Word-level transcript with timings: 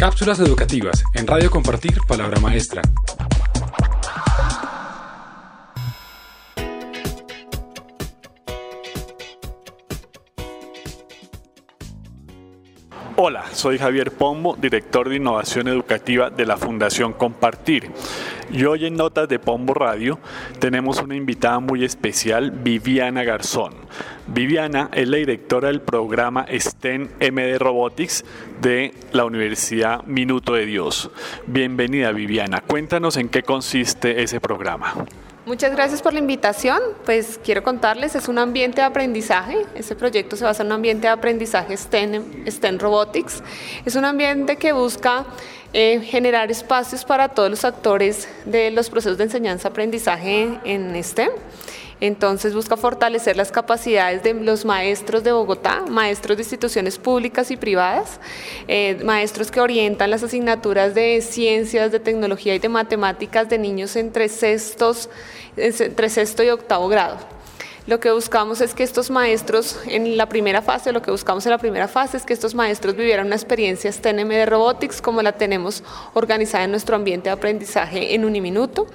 Cápsulas 0.00 0.40
educativas 0.40 1.04
en 1.12 1.26
Radio 1.26 1.50
Compartir 1.50 1.98
Palabra 2.08 2.40
Maestra. 2.40 2.80
Hola, 13.16 13.44
soy 13.52 13.76
Javier 13.76 14.12
Pombo, 14.12 14.56
director 14.56 15.06
de 15.10 15.16
innovación 15.16 15.68
educativa 15.68 16.30
de 16.30 16.46
la 16.46 16.56
Fundación 16.56 17.12
Compartir. 17.12 17.92
Y 18.52 18.64
hoy 18.64 18.86
en 18.86 18.96
Notas 18.96 19.28
de 19.28 19.38
Pombo 19.38 19.74
Radio 19.74 20.18
tenemos 20.58 21.00
una 21.00 21.14
invitada 21.14 21.60
muy 21.60 21.84
especial, 21.84 22.50
Viviana 22.50 23.22
Garzón. 23.22 23.74
Viviana 24.26 24.90
es 24.92 25.08
la 25.08 25.18
directora 25.18 25.68
del 25.68 25.80
programa 25.80 26.46
STEM 26.50 27.10
MD 27.20 27.58
Robotics 27.58 28.24
de 28.60 28.92
la 29.12 29.24
Universidad 29.24 30.02
Minuto 30.04 30.54
de 30.54 30.66
Dios. 30.66 31.10
Bienvenida 31.46 32.10
Viviana, 32.10 32.60
cuéntanos 32.60 33.16
en 33.18 33.28
qué 33.28 33.44
consiste 33.44 34.20
ese 34.20 34.40
programa. 34.40 34.94
Muchas 35.46 35.72
gracias 35.72 36.02
por 36.02 36.12
la 36.12 36.18
invitación. 36.18 36.78
Pues 37.06 37.40
quiero 37.42 37.62
contarles, 37.62 38.14
es 38.14 38.28
un 38.28 38.38
ambiente 38.38 38.82
de 38.82 38.86
aprendizaje. 38.86 39.64
Este 39.74 39.96
proyecto 39.96 40.36
se 40.36 40.44
basa 40.44 40.62
en 40.62 40.66
un 40.66 40.72
ambiente 40.72 41.06
de 41.06 41.12
aprendizaje 41.14 41.74
STEM, 41.74 42.46
STEM 42.46 42.78
Robotics. 42.78 43.42
Es 43.86 43.96
un 43.96 44.04
ambiente 44.04 44.56
que 44.56 44.72
busca 44.72 45.24
eh, 45.72 46.00
generar 46.02 46.50
espacios 46.50 47.06
para 47.06 47.28
todos 47.28 47.48
los 47.48 47.64
actores 47.64 48.28
de 48.44 48.70
los 48.70 48.90
procesos 48.90 49.16
de 49.16 49.24
enseñanza-aprendizaje 49.24 50.60
en 50.64 51.02
STEM. 51.02 51.30
Entonces 52.00 52.54
busca 52.54 52.76
fortalecer 52.76 53.36
las 53.36 53.52
capacidades 53.52 54.22
de 54.22 54.32
los 54.34 54.64
maestros 54.64 55.22
de 55.22 55.32
Bogotá, 55.32 55.84
maestros 55.88 56.36
de 56.36 56.42
instituciones 56.42 56.98
públicas 56.98 57.50
y 57.50 57.56
privadas, 57.56 58.20
eh, 58.68 58.98
maestros 59.04 59.50
que 59.50 59.60
orientan 59.60 60.10
las 60.10 60.22
asignaturas 60.22 60.94
de 60.94 61.20
ciencias, 61.20 61.92
de 61.92 62.00
tecnología 62.00 62.54
y 62.54 62.58
de 62.58 62.68
matemáticas 62.68 63.48
de 63.48 63.58
niños 63.58 63.96
entre, 63.96 64.28
sexto 64.28 64.94
y 66.42 66.48
octavo 66.48 66.88
grado. 66.88 67.39
Lo 67.90 67.98
que 67.98 68.12
buscamos 68.12 68.60
es 68.60 68.72
que 68.72 68.84
estos 68.84 69.10
maestros, 69.10 69.76
en 69.84 70.16
la 70.16 70.28
primera 70.28 70.62
fase, 70.62 70.92
lo 70.92 71.02
que 71.02 71.10
buscamos 71.10 71.44
en 71.46 71.50
la 71.50 71.58
primera 71.58 71.88
fase 71.88 72.18
es 72.18 72.24
que 72.24 72.32
estos 72.32 72.54
maestros 72.54 72.94
vivieran 72.94 73.26
una 73.26 73.34
experiencia 73.34 73.90
STEM 73.90 74.28
de 74.28 74.46
Robotics 74.46 75.02
como 75.02 75.22
la 75.22 75.32
tenemos 75.32 75.82
organizada 76.14 76.62
en 76.62 76.70
nuestro 76.70 76.94
ambiente 76.94 77.30
de 77.30 77.32
aprendizaje 77.32 78.14
en 78.14 78.24
Uniminuto. 78.24 78.86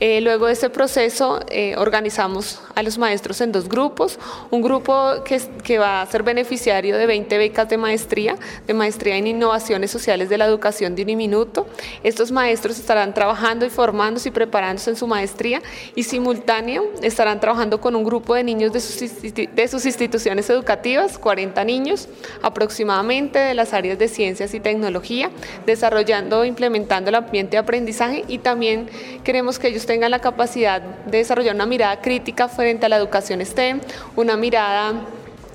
Eh, 0.00 0.22
luego 0.22 0.46
de 0.46 0.54
ese 0.54 0.70
proceso 0.70 1.40
eh, 1.50 1.74
organizamos 1.76 2.62
a 2.74 2.82
los 2.82 2.96
maestros 2.96 3.42
en 3.42 3.52
dos 3.52 3.68
grupos, 3.68 4.18
un 4.50 4.62
grupo 4.62 5.22
que, 5.22 5.38
que 5.62 5.76
va 5.76 6.00
a 6.00 6.06
ser 6.06 6.22
beneficiario 6.22 6.96
de 6.96 7.04
20 7.04 7.36
becas 7.36 7.68
de 7.68 7.76
maestría, 7.76 8.36
de 8.66 8.72
maestría 8.72 9.18
en 9.18 9.26
innovaciones 9.26 9.90
sociales 9.90 10.30
de 10.30 10.38
la 10.38 10.46
educación 10.46 10.94
de 10.94 11.02
Uniminuto. 11.02 11.66
Estos 12.04 12.32
maestros 12.32 12.78
estarán 12.78 13.12
trabajando 13.12 13.66
y 13.66 13.68
formándose 13.68 14.30
y 14.30 14.32
preparándose 14.32 14.88
en 14.88 14.96
su 14.96 15.06
maestría 15.06 15.60
y 15.94 16.04
simultáneo 16.04 16.86
estarán 17.02 17.38
trabajando 17.38 17.82
con 17.82 17.94
un 17.94 18.02
grupo 18.02 18.29
de 18.34 18.44
niños 18.44 18.72
de 18.72 18.80
sus, 18.80 19.86
instituciones 19.86 20.50
educativas, 20.50 21.18
40 21.18 21.64
niños 21.64 22.08
aproximadamente 22.42 23.38
de 23.38 23.54
las 23.54 23.72
áreas 23.72 23.98
de 23.98 24.08
ciencias 24.08 24.54
y 24.54 24.60
tecnología, 24.60 25.30
desarrollando 25.66 26.44
e 26.44 26.48
implementando 26.48 27.10
el 27.10 27.16
ambiente 27.16 27.52
de 27.52 27.58
aprendizaje 27.58 28.24
y 28.28 28.38
también 28.38 28.88
queremos 29.24 29.58
que 29.58 29.68
ellos 29.68 29.86
tengan 29.86 30.10
la 30.10 30.20
capacidad 30.20 30.80
de 30.80 31.18
desarrollar 31.18 31.54
una 31.54 31.66
mirada 31.66 32.00
crítica 32.00 32.48
frente 32.48 32.86
a 32.86 32.88
la 32.88 32.96
educación 32.96 33.44
STEM, 33.44 33.80
una 34.16 34.36
mirada 34.36 34.94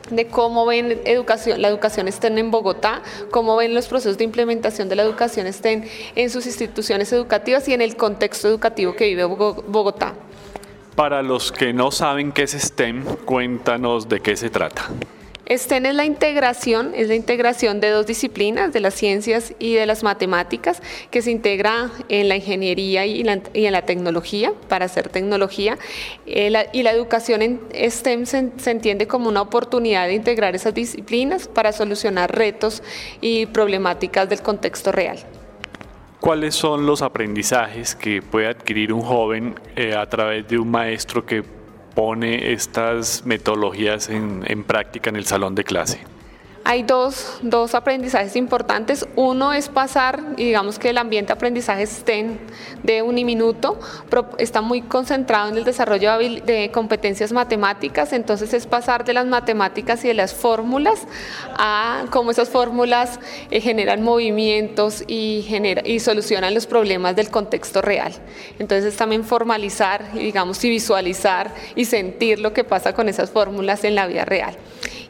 de 0.09 0.27
cómo 0.27 0.65
ven 0.65 1.01
educación, 1.05 1.61
la 1.61 1.67
educación 1.67 2.11
STEM 2.11 2.37
en 2.37 2.51
Bogotá, 2.51 3.01
cómo 3.31 3.55
ven 3.55 3.73
los 3.73 3.87
procesos 3.87 4.17
de 4.17 4.23
implementación 4.23 4.89
de 4.89 4.95
la 4.95 5.03
educación 5.03 5.51
STEM 5.51 5.83
en 6.15 6.29
sus 6.29 6.45
instituciones 6.45 7.11
educativas 7.11 7.67
y 7.67 7.73
en 7.73 7.81
el 7.81 7.95
contexto 7.95 8.47
educativo 8.47 8.95
que 8.95 9.05
vive 9.05 9.25
Bogotá. 9.25 10.13
Para 10.95 11.21
los 11.21 11.51
que 11.51 11.73
no 11.73 11.91
saben 11.91 12.31
qué 12.31 12.43
es 12.43 12.51
STEM, 12.51 13.03
cuéntanos 13.25 14.07
de 14.07 14.21
qué 14.21 14.37
se 14.37 14.49
trata. 14.49 14.89
STEM 15.47 15.87
es 15.87 15.93
la 15.93 16.05
integración, 16.05 16.93
es 16.95 17.09
la 17.09 17.15
integración 17.15 17.81
de 17.81 17.89
dos 17.89 18.07
disciplinas, 18.07 18.71
de 18.71 18.79
las 18.79 18.93
ciencias 18.93 19.53
y 19.59 19.73
de 19.73 19.85
las 19.85 20.03
matemáticas, 20.03 20.81
que 21.11 21.21
se 21.21 21.31
integra 21.31 21.91
en 22.07 22.29
la 22.29 22.37
ingeniería 22.37 23.05
y, 23.05 23.21
en 23.21 23.71
la 23.73 23.81
tecnología, 23.81 24.53
para 24.69 24.85
hacer 24.85 25.09
tecnología. 25.09 25.77
Eh, 26.25 26.51
y 26.71 26.83
la 26.83 26.91
educación 26.91 27.41
en 27.41 27.59
STEM 27.73 28.25
se, 28.25 28.51
se 28.55 28.71
entiende 28.71 29.05
como 29.05 29.27
una 29.27 29.41
oportunidad 29.41 30.07
de 30.07 30.13
integrar 30.13 30.55
esas 30.55 30.73
disciplinas 30.73 31.49
para 31.49 31.73
solucionar 31.73 32.33
retos 32.33 32.81
y 33.19 33.47
problemáticas 33.47 34.29
del 34.29 34.41
contexto 34.41 34.93
real. 34.93 35.19
¿Cuáles 36.25 36.55
son 36.55 36.87
los 36.87 37.03
aprendizajes 37.03 37.93
que 37.93 38.23
puede 38.23 38.47
adquirir 38.47 38.91
un 38.91 39.01
joven 39.01 39.59
eh, 39.75 39.93
a 39.93 40.09
través 40.09 40.47
de 40.47 40.57
un 40.57 40.71
maestro 40.71 41.23
que 41.23 41.43
pone 41.93 42.51
estas 42.51 43.23
metodologías 43.27 44.09
en, 44.09 44.41
en 44.47 44.63
práctica 44.63 45.11
en 45.11 45.17
el 45.17 45.25
salón 45.27 45.53
de 45.53 45.63
clase? 45.63 46.14
Hay 46.67 46.81
dos, 46.81 47.37
dos, 47.43 47.75
aprendizajes 47.75 48.35
importantes. 48.35 49.07
Uno 49.15 49.53
es 49.53 49.69
pasar, 49.69 50.35
digamos 50.35 50.79
que 50.79 50.89
el 50.89 50.97
ambiente 50.97 51.27
de 51.27 51.33
aprendizaje 51.33 51.83
estén 51.83 52.39
de 52.81 53.03
uniminuto, 53.03 53.79
está 54.39 54.61
muy 54.61 54.81
concentrado 54.81 55.49
en 55.49 55.57
el 55.57 55.63
desarrollo 55.63 56.17
de 56.17 56.71
competencias 56.73 57.31
matemáticas, 57.31 58.13
entonces 58.13 58.51
es 58.55 58.65
pasar 58.65 59.05
de 59.05 59.13
las 59.13 59.27
matemáticas 59.27 60.03
y 60.05 60.07
de 60.07 60.15
las 60.15 60.33
fórmulas 60.33 61.01
a 61.55 62.05
cómo 62.09 62.31
esas 62.31 62.49
fórmulas 62.49 63.19
eh, 63.51 63.61
generan 63.61 64.01
movimientos 64.01 65.03
y, 65.05 65.45
genera, 65.47 65.83
y 65.85 65.99
solucionan 65.99 66.55
los 66.55 66.65
problemas 66.65 67.15
del 67.15 67.29
contexto 67.29 67.83
real. 67.83 68.11
Entonces 68.57 68.85
es 68.85 68.97
también 68.97 69.23
formalizar, 69.23 70.13
digamos, 70.13 70.63
y 70.63 70.71
visualizar 70.71 71.53
y 71.75 71.85
sentir 71.85 72.39
lo 72.39 72.53
que 72.53 72.63
pasa 72.63 72.93
con 72.93 73.07
esas 73.07 73.29
fórmulas 73.29 73.83
en 73.83 73.93
la 73.93 74.07
vida 74.07 74.25
real. 74.25 74.57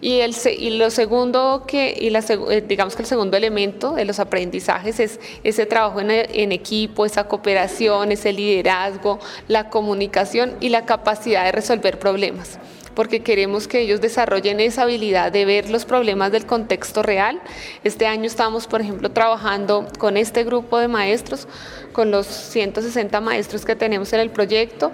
Y, 0.02 0.20
el, 0.20 0.36
y 0.58 0.72
lo 0.72 0.90
segundo 0.90 1.64
que, 1.68 1.96
y 2.00 2.10
la, 2.10 2.20
eh, 2.20 2.64
digamos 2.68 2.96
que 2.96 3.02
el 3.02 3.08
segundo 3.08 3.38
elemento 3.38 3.94
de 3.94 4.06
los 4.06 4.20
aprendizajes 4.20 5.00
es 5.00 5.20
ese 5.44 5.66
trabajo 5.66 6.02
en, 6.02 6.12
en 6.12 6.52
equipo, 6.52 7.06
esa 7.06 7.28
cooperación, 7.28 8.12
ese 8.12 8.34
liderazgo, 8.34 9.20
la 9.48 9.70
comunicación 9.70 10.56
y 10.60 10.70
la 10.70 10.86
capacidad 10.86 11.46
de 11.46 11.52
resolver 11.52 12.00
problemas 12.00 12.60
porque 12.96 13.22
queremos 13.22 13.68
que 13.68 13.82
ellos 13.82 14.02
desarrollen 14.02 14.60
esa 14.60 14.84
habilidad 14.84 15.32
de 15.32 15.46
ver 15.46 15.70
los 15.70 15.86
problemas 15.86 16.32
del 16.32 16.46
contexto 16.46 17.04
real. 17.04 17.42
Este 17.84 18.08
año 18.08 18.26
estamos, 18.26 18.68
por 18.68 18.82
ejemplo, 18.82 19.12
trabajando 19.12 19.88
con 20.00 20.18
este 20.18 20.44
grupo 20.44 20.80
de 20.80 20.88
maestros, 20.88 21.48
con 21.94 22.12
los 22.12 22.26
160 22.26 23.22
maestros 23.22 23.66
que 23.66 23.76
tenemos 23.76 24.12
en 24.14 24.20
el 24.20 24.30
proyecto, 24.30 24.92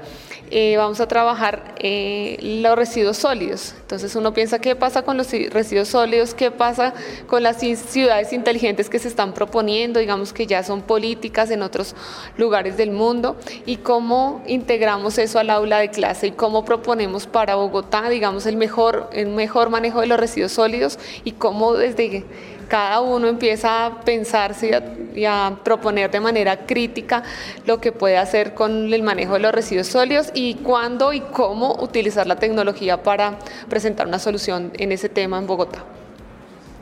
eh, 0.54 0.76
vamos 0.76 1.00
a 1.00 1.08
trabajar 1.08 1.76
eh, 1.80 2.38
los 2.42 2.76
residuos 2.76 3.16
sólidos. 3.16 3.74
Entonces 3.80 4.18
uno 4.18 4.34
piensa 4.34 4.60
qué 4.60 4.76
pasa 4.76 5.02
con 5.02 5.16
los 5.16 5.32
residuos 5.32 5.88
sólidos, 5.88 6.34
qué 6.34 6.52
pasa 6.52 6.94
con 7.28 7.42
las 7.42 7.60
ciudades 7.60 8.34
inteligentes 8.34 8.90
que 8.90 9.00
se 9.00 9.08
están 9.08 9.34
proponiendo, 9.34 10.02
digamos 10.02 10.34
que 10.34 10.48
ya 10.48 10.62
son 10.64 10.82
políticas 10.82 11.52
en 11.52 11.62
otros 11.62 11.96
lugares 12.36 12.76
del 12.76 12.92
mundo, 12.92 13.38
y 13.66 13.78
cómo 13.78 14.44
integramos 14.46 15.18
eso 15.20 15.40
al 15.40 15.50
aula 15.50 15.80
de 15.80 15.90
clase 15.90 16.28
y 16.28 16.32
cómo 16.32 16.66
proponemos 16.66 17.28
para 17.28 17.56
Bogotá, 17.56 17.91
digamos, 18.10 18.46
el 18.46 18.56
mejor, 18.56 19.10
el 19.12 19.28
mejor 19.28 19.70
manejo 19.70 20.02
de 20.02 20.08
los 20.08 20.20
residuos 20.20 20.54
sólidos 20.54 20.98
y 21.24 21.34
cómo 21.34 21.74
desde 21.74 22.24
cada 22.70 23.02
uno 23.02 23.28
empieza 23.28 23.86
a 23.86 24.00
pensarse 24.00 24.82
y 25.14 25.26
a, 25.26 25.58
proponer 25.62 26.10
de 26.10 26.22
manera 26.22 26.66
crítica 26.66 27.22
lo 27.66 27.82
que 27.82 27.92
puede 27.92 28.18
hacer 28.18 28.54
con 28.54 28.94
el 28.94 29.04
manejo 29.04 29.34
de 29.34 29.40
los 29.40 29.52
residuos 29.52 29.88
sólidos 29.88 30.32
y 30.34 30.54
cuándo 30.56 31.12
y 31.12 31.20
cómo 31.20 31.76
utilizar 31.82 32.28
la 32.28 32.38
tecnología 32.38 33.04
para 33.04 33.40
presentar 33.70 34.08
una 34.08 34.20
solución 34.20 34.72
en 34.78 34.94
ese 34.94 35.10
tema 35.10 35.38
en 35.38 35.48
Bogotá. 35.48 35.84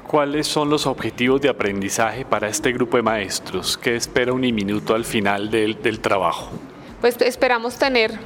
¿Cuáles 0.07 0.47
son 0.47 0.69
los 0.69 0.85
objetivos 0.85 1.41
de 1.41 1.49
aprendizaje 1.49 2.23
para 2.23 2.47
este 2.47 2.71
grupo 2.71 2.97
de 2.97 3.03
maestros? 3.03 3.75
¿Qué 3.75 3.95
espera 3.95 4.31
un 4.31 4.41
minuto 4.41 4.93
al 4.93 5.05
final 5.05 5.49
del, 5.49 5.81
del 5.81 5.99
trabajo? 5.99 6.51
Pues 7.01 7.19
esperamos 7.21 7.75
tener 7.77 8.19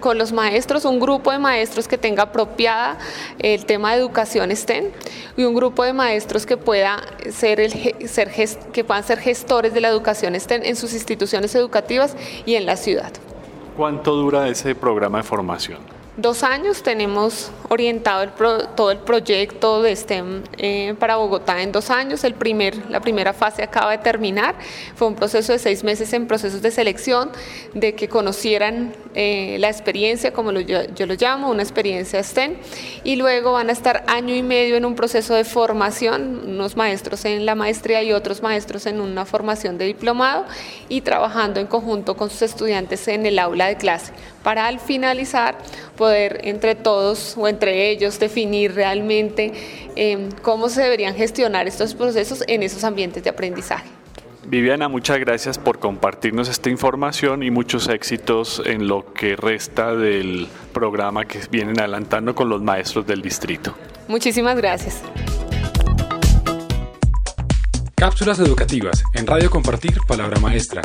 con 0.00 0.18
los 0.18 0.32
maestros 0.32 0.84
un 0.84 1.00
grupo 1.00 1.32
de 1.32 1.38
maestros 1.38 1.88
que 1.88 1.96
tenga 1.96 2.24
apropiada 2.24 2.98
el 3.38 3.64
tema 3.64 3.92
de 3.92 4.00
educación 4.00 4.54
STEM 4.54 4.86
y 5.36 5.44
un 5.44 5.54
grupo 5.54 5.84
de 5.84 5.92
maestros 5.92 6.44
que 6.44 6.56
pueda 6.56 7.02
ser, 7.30 7.60
el, 7.60 7.72
ser 8.08 8.30
que 8.72 8.84
puedan 8.84 9.04
ser 9.04 9.18
gestores 9.18 9.72
de 9.72 9.80
la 9.80 9.88
educación 9.88 10.38
STEM 10.38 10.62
en 10.64 10.76
sus 10.76 10.92
instituciones 10.92 11.54
educativas 11.54 12.16
y 12.44 12.54
en 12.54 12.66
la 12.66 12.76
ciudad. 12.76 13.12
¿Cuánto 13.76 14.14
dura 14.14 14.48
ese 14.48 14.74
programa 14.74 15.18
de 15.18 15.24
formación? 15.24 15.89
Dos 16.16 16.42
años 16.42 16.82
tenemos 16.82 17.50
orientado 17.68 18.28
todo 18.76 18.90
el 18.90 18.98
proyecto 18.98 19.82
de 19.82 19.94
STEM 19.94 20.42
eh, 20.58 20.94
para 20.98 21.16
Bogotá 21.16 21.62
en 21.62 21.72
dos 21.72 21.90
años. 21.90 22.24
El 22.24 22.34
primer, 22.34 22.90
la 22.90 23.00
primera 23.00 23.32
fase 23.32 23.62
acaba 23.62 23.92
de 23.92 23.98
terminar. 23.98 24.54
Fue 24.96 25.08
un 25.08 25.14
proceso 25.14 25.52
de 25.52 25.58
seis 25.58 25.84
meses 25.84 26.12
en 26.12 26.26
procesos 26.26 26.62
de 26.62 26.70
selección, 26.70 27.30
de 27.74 27.94
que 27.94 28.08
conocieran 28.08 28.94
eh, 29.14 29.56
la 29.58 29.68
experiencia, 29.68 30.32
como 30.32 30.52
yo, 30.52 31.06
lo 31.06 31.14
llamo, 31.14 31.50
una 31.50 31.62
experiencia 31.62 32.22
STEM, 32.22 32.56
y 33.04 33.16
luego 33.16 33.52
van 33.52 33.68
a 33.68 33.72
estar 33.72 34.04
año 34.06 34.34
y 34.34 34.42
medio 34.42 34.76
en 34.76 34.84
un 34.84 34.94
proceso 34.94 35.34
de 35.34 35.44
formación, 35.44 36.42
unos 36.46 36.76
maestros 36.76 37.24
en 37.24 37.44
la 37.44 37.54
maestría 37.54 38.02
y 38.02 38.12
otros 38.12 38.42
maestros 38.42 38.86
en 38.86 39.00
una 39.00 39.24
formación 39.24 39.78
de 39.78 39.86
diplomado, 39.86 40.44
y 40.88 41.00
trabajando 41.00 41.60
en 41.60 41.66
conjunto 41.66 42.16
con 42.16 42.30
sus 42.30 42.42
estudiantes 42.42 43.08
en 43.08 43.26
el 43.26 43.38
aula 43.38 43.66
de 43.66 43.76
clase, 43.76 44.12
para 44.42 44.66
al 44.66 44.78
finalizar 44.80 45.56
poder 45.96 46.40
entre 46.44 46.74
todos 46.74 47.36
o 47.36 47.48
entre 47.48 47.90
ellos 47.90 48.18
definir 48.18 48.74
realmente 48.74 49.52
eh, 49.96 50.28
cómo 50.42 50.68
se 50.68 50.82
deberían 50.82 51.14
gestionar 51.14 51.66
estos 51.68 51.94
procesos 51.94 52.44
en 52.46 52.62
esos 52.62 52.84
ambientes 52.84 53.22
de 53.22 53.30
aprendizaje. 53.30 53.99
Viviana, 54.46 54.88
muchas 54.88 55.20
gracias 55.20 55.58
por 55.58 55.78
compartirnos 55.78 56.48
esta 56.48 56.70
información 56.70 57.42
y 57.42 57.50
muchos 57.50 57.88
éxitos 57.88 58.62
en 58.64 58.88
lo 58.88 59.12
que 59.12 59.36
resta 59.36 59.94
del 59.94 60.48
programa 60.72 61.26
que 61.26 61.40
vienen 61.50 61.78
adelantando 61.78 62.34
con 62.34 62.48
los 62.48 62.62
maestros 62.62 63.06
del 63.06 63.22
distrito. 63.22 63.74
Muchísimas 64.08 64.56
gracias. 64.56 65.02
Cápsulas 67.94 68.38
educativas 68.40 69.04
en 69.14 69.26
Radio 69.26 69.50
Compartir 69.50 69.98
Palabra 70.08 70.40
Maestra. 70.40 70.80